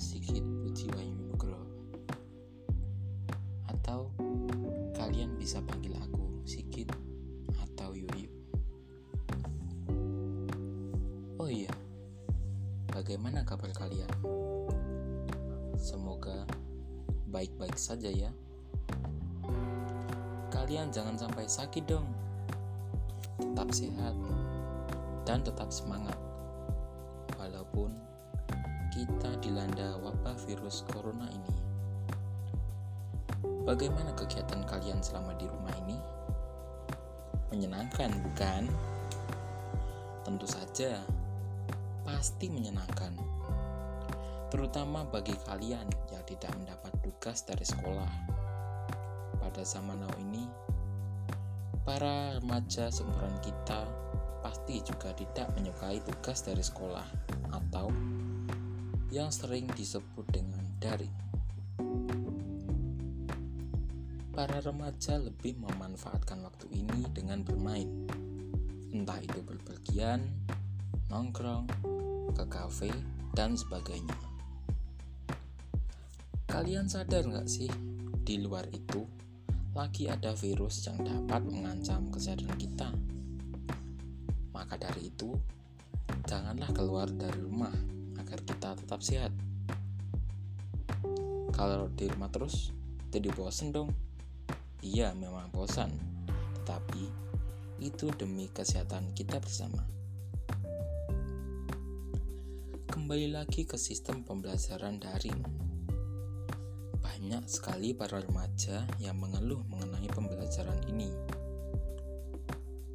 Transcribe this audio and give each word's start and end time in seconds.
Sikit 0.00 0.40
Puji 0.40 0.88
Wayu 0.96 1.12
Nugroho. 1.28 1.68
Atau 3.68 4.08
kalian 4.96 5.36
bisa 5.36 5.60
panggil 5.60 5.92
aku 5.92 6.40
Sikit 6.48 6.88
atau 7.60 7.92
Yuyu 7.92 8.32
Oh 11.36 11.52
iya 11.52 11.68
bagaimana 12.88 13.44
kabar 13.44 13.68
kalian? 13.76 14.08
Semoga 15.76 16.48
baik-baik 17.28 17.76
saja 17.76 18.08
ya. 18.08 18.32
Kalian 20.48 20.92
jangan 20.92 21.16
sampai 21.16 21.44
sakit 21.44 21.84
dong. 21.84 22.08
Tetap 23.36 23.68
sehat 23.72 24.16
dan 25.28 25.44
tetap 25.44 25.68
semangat. 25.72 26.16
Walaupun 27.40 27.96
kita 28.90 29.38
dilanda 29.38 29.94
wabah 30.02 30.34
virus 30.50 30.82
corona 30.90 31.30
ini. 31.30 31.54
Bagaimana 33.62 34.10
kegiatan 34.18 34.66
kalian 34.66 34.98
selama 34.98 35.30
di 35.38 35.46
rumah 35.46 35.70
ini? 35.86 35.94
Menyenangkan, 37.54 38.10
bukan? 38.10 38.66
Tentu 40.26 40.46
saja, 40.50 40.98
pasti 42.02 42.50
menyenangkan. 42.50 43.14
Terutama 44.50 45.06
bagi 45.06 45.38
kalian 45.46 45.86
yang 46.10 46.24
tidak 46.26 46.50
mendapat 46.58 46.90
tugas 46.98 47.46
dari 47.46 47.62
sekolah. 47.62 48.10
Pada 49.38 49.62
zaman 49.62 50.02
now 50.02 50.10
ini, 50.18 50.50
para 51.86 52.34
remaja 52.42 52.90
seumuran 52.90 53.38
kita 53.38 53.86
pasti 54.42 54.82
juga 54.82 55.14
tidak 55.14 55.46
menyukai 55.54 56.02
tugas 56.02 56.42
dari 56.42 56.64
sekolah 56.64 57.06
atau 57.54 57.86
yang 59.10 59.34
sering 59.34 59.66
disebut 59.74 60.22
dengan 60.30 60.62
daring. 60.78 61.10
Para 64.30 64.62
remaja 64.62 65.18
lebih 65.18 65.58
memanfaatkan 65.58 66.38
waktu 66.46 66.70
ini 66.70 67.10
dengan 67.10 67.42
bermain, 67.42 68.06
entah 68.94 69.18
itu 69.18 69.42
berpergian, 69.42 70.22
nongkrong, 71.10 71.66
ke 72.38 72.44
kafe, 72.46 72.94
dan 73.34 73.58
sebagainya. 73.58 74.14
Kalian 76.46 76.86
sadar 76.86 77.26
nggak 77.26 77.50
sih, 77.50 77.70
di 78.22 78.38
luar 78.38 78.70
itu 78.70 79.02
lagi 79.74 80.06
ada 80.06 80.38
virus 80.38 80.86
yang 80.86 81.02
dapat 81.02 81.42
mengancam 81.50 82.14
kesehatan 82.14 82.54
kita? 82.54 82.94
Maka 84.54 84.78
dari 84.78 85.10
itu, 85.10 85.34
janganlah 86.30 86.70
keluar 86.70 87.10
dari 87.10 87.38
rumah 87.42 87.74
agar 88.30 88.46
kita 88.46 88.78
tetap 88.78 89.02
sehat. 89.02 89.34
Kalau 91.50 91.90
di 91.90 92.06
rumah 92.06 92.30
terus, 92.30 92.70
jadi 93.10 93.26
bosen 93.34 93.74
dong. 93.74 93.90
Iya, 94.86 95.10
memang 95.18 95.50
bosan, 95.50 95.90
tetapi 96.62 97.10
itu 97.82 98.06
demi 98.14 98.46
kesehatan 98.46 99.10
kita 99.18 99.42
bersama. 99.42 99.82
Kembali 102.86 103.34
lagi 103.34 103.66
ke 103.66 103.74
sistem 103.74 104.22
pembelajaran 104.22 105.02
daring. 105.02 105.42
Banyak 107.02 107.50
sekali 107.50 107.98
para 107.98 108.22
remaja 108.22 108.86
yang 109.02 109.18
mengeluh 109.18 109.66
mengenai 109.66 110.06
pembelajaran 110.06 110.78
ini, 110.86 111.10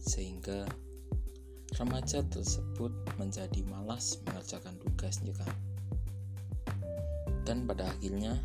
sehingga 0.00 0.87
remaja 1.76 2.24
tersebut 2.24 2.94
menjadi 3.20 3.60
malas 3.68 4.16
mengerjakan 4.24 4.78
tugasnya. 4.80 5.36
Dan 7.44 7.68
pada 7.68 7.88
akhirnya 7.92 8.40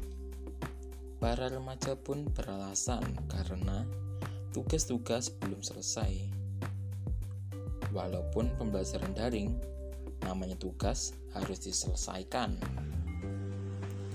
Para 1.24 1.48
remaja 1.48 1.96
pun 1.96 2.28
beralasan 2.36 3.00
karena 3.32 3.88
tugas-tugas 4.52 5.32
belum 5.40 5.64
selesai. 5.64 6.20
Walaupun 7.96 8.52
pembelajaran 8.60 9.16
daring, 9.16 9.56
namanya 10.28 10.60
tugas 10.60 11.16
harus 11.32 11.64
diselesaikan. 11.64 12.60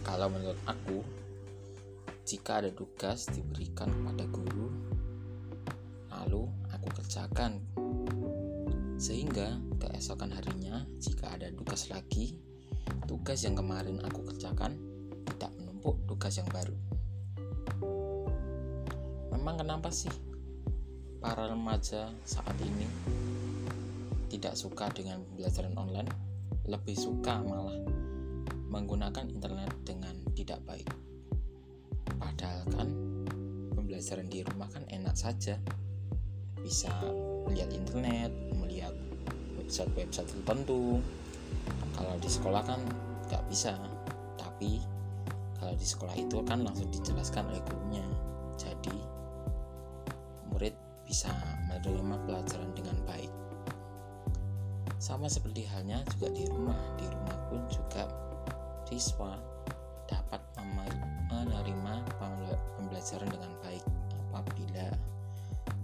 Kalau 0.04 0.28
menurut 0.28 0.60
aku, 0.68 1.00
jika 2.28 2.60
ada 2.60 2.76
tugas 2.76 3.24
diberikan 3.32 3.88
kepada 3.88 4.28
guru, 4.28 4.68
lalu 6.12 6.44
aku 6.76 6.92
kerjakan. 6.92 7.56
Sehingga 8.98 9.62
keesokan 9.78 10.34
harinya, 10.34 10.82
jika 10.98 11.38
ada 11.38 11.46
tugas 11.54 11.86
lagi, 11.86 12.34
tugas 13.06 13.46
yang 13.46 13.54
kemarin 13.54 14.02
aku 14.02 14.26
kerjakan 14.26 14.74
tidak 15.32 15.54
menumpuk 15.54 16.02
tugas 16.10 16.34
yang 16.34 16.50
baru. 16.50 16.74
Memang 19.30 19.62
kenapa 19.62 19.88
sih 19.94 20.10
para 21.22 21.46
remaja 21.46 22.10
saat 22.26 22.58
ini 22.58 22.84
tidak 24.28 24.58
suka 24.58 24.90
dengan 24.90 25.22
pembelajaran 25.24 25.74
online, 25.78 26.10
lebih 26.66 26.98
suka 26.98 27.40
malah 27.42 27.80
menggunakan 28.68 29.24
internet 29.30 29.72
dengan 29.86 30.14
tidak 30.36 30.60
baik. 30.68 30.90
Padahal 32.18 32.66
kan 32.68 32.88
pembelajaran 33.72 34.28
di 34.28 34.44
rumah 34.44 34.68
kan 34.68 34.84
enak 34.90 35.16
saja. 35.16 35.56
Bisa 36.62 36.92
melihat 37.48 37.70
internet, 37.72 38.32
melihat 38.56 38.94
website-website 39.58 40.28
tertentu. 40.28 41.00
Kalau 41.96 42.14
di 42.20 42.30
sekolah 42.30 42.62
kan 42.62 42.80
nggak 43.28 43.44
bisa, 43.50 43.74
tapi 44.38 44.80
kalau 45.58 45.74
di 45.74 45.86
sekolah 45.86 46.14
itu 46.14 46.38
kan 46.46 46.62
langsung 46.62 46.88
dijelaskan 46.94 47.50
oleh 47.50 47.62
gurunya. 47.66 48.06
Jadi 48.58 48.96
murid 50.52 50.74
bisa 51.08 51.32
menerima 51.68 52.16
pelajaran 52.24 52.70
dengan 52.76 52.96
baik. 53.04 53.32
Sama 54.98 55.30
seperti 55.30 55.62
halnya 55.66 56.02
juga 56.16 56.30
di 56.34 56.44
rumah. 56.46 56.78
Di 56.98 57.06
rumah 57.06 57.36
pun 57.48 57.60
juga 57.70 58.08
siswa 58.88 59.36
dapat 60.08 60.40
menerima 60.56 61.94
pembelajaran 62.76 63.28
dengan 63.28 63.52
baik 63.60 63.84
apabila 64.32 64.88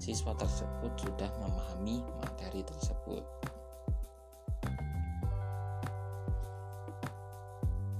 siswa 0.04 0.36
tersebut 0.36 0.92
sudah 1.00 1.32
memahami 1.40 2.04
materi 2.20 2.60
tersebut. 2.60 3.24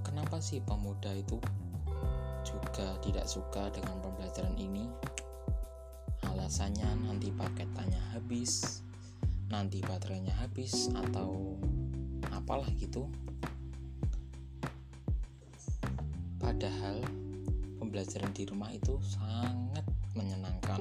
Kenapa 0.05 0.37
sih 0.45 0.61
pemuda 0.61 1.17
itu 1.17 1.41
juga 2.45 3.01
tidak 3.01 3.25
suka 3.25 3.73
dengan 3.73 4.05
pembelajaran 4.05 4.53
ini? 4.61 4.85
alasannya 6.45 7.09
nanti 7.09 7.33
paketannya 7.33 8.03
habis 8.13 8.85
nanti 9.49 9.81
baterainya 9.81 10.35
habis 10.43 10.93
atau 10.93 11.57
apalah 12.35 12.69
gitu 12.77 13.09
padahal 16.37 17.01
pembelajaran 17.81 18.29
di 18.37 18.45
rumah 18.45 18.69
itu 18.77 19.01
sangat 19.01 19.89
menyenangkan 20.15 20.81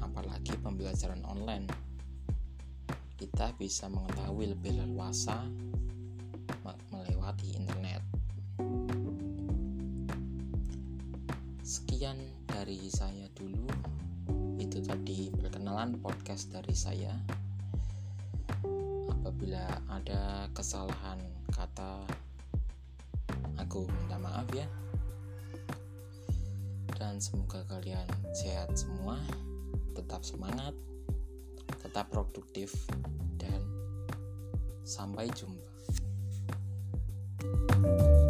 apalagi 0.00 0.56
pembelajaran 0.60 1.22
online 1.28 1.68
kita 3.16 3.52
bisa 3.60 3.88
mengetahui 3.88 4.56
lebih 4.56 4.80
leluasa 4.80 5.44
melewati 6.90 7.54
internet 7.56 8.00
sekian 11.60 12.16
dari 12.48 12.90
saya 12.90 13.30
dulu 13.36 13.70
itu 14.60 14.84
tadi 14.84 15.32
perkenalan 15.32 15.96
podcast 16.04 16.52
dari 16.52 16.76
saya. 16.76 17.16
Apabila 19.08 19.64
ada 19.88 20.46
kesalahan 20.52 21.16
kata, 21.48 22.04
aku 23.56 23.88
minta 23.88 24.20
maaf 24.20 24.44
ya. 24.52 24.68
Dan 27.00 27.16
semoga 27.16 27.64
kalian 27.64 28.04
sehat 28.36 28.76
semua, 28.76 29.16
tetap 29.96 30.20
semangat, 30.20 30.76
tetap 31.80 32.12
produktif, 32.12 32.76
dan 33.40 33.64
sampai 34.84 35.32
jumpa. 35.32 35.64
thank 37.40 38.28
you 38.28 38.29